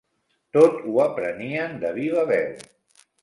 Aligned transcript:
Tot 0.55 0.77
ho 0.91 0.95
aprenien 1.03 1.77
de 1.85 1.91
viva 1.99 2.23
veu. 2.31 2.49